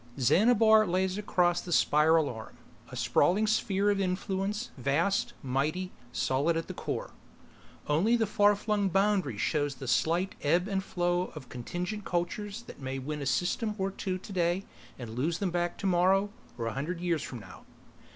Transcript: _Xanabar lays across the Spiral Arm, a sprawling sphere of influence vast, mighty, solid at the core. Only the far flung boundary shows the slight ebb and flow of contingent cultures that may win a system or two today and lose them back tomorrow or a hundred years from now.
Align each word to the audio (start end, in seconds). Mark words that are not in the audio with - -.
_Xanabar 0.19 0.87
lays 0.87 1.19
across 1.19 1.61
the 1.61 1.71
Spiral 1.71 2.27
Arm, 2.27 2.57
a 2.89 2.95
sprawling 2.95 3.45
sphere 3.45 3.91
of 3.91 4.01
influence 4.01 4.71
vast, 4.75 5.33
mighty, 5.43 5.91
solid 6.11 6.57
at 6.57 6.67
the 6.67 6.73
core. 6.73 7.11
Only 7.87 8.15
the 8.15 8.25
far 8.25 8.55
flung 8.55 8.89
boundary 8.89 9.37
shows 9.37 9.75
the 9.75 9.87
slight 9.87 10.33
ebb 10.41 10.67
and 10.67 10.83
flow 10.83 11.31
of 11.35 11.49
contingent 11.49 12.03
cultures 12.03 12.63
that 12.63 12.81
may 12.81 12.97
win 12.97 13.21
a 13.21 13.27
system 13.27 13.75
or 13.77 13.91
two 13.91 14.17
today 14.17 14.65
and 14.97 15.11
lose 15.11 15.37
them 15.37 15.51
back 15.51 15.77
tomorrow 15.77 16.31
or 16.57 16.65
a 16.65 16.73
hundred 16.73 16.99
years 16.99 17.21
from 17.21 17.37
now. 17.37 17.63